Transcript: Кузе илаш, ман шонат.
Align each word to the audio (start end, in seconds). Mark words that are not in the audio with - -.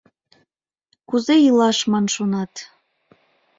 Кузе 1.09 1.35
илаш, 1.47 1.79
ман 1.91 2.05
шонат. 2.15 2.53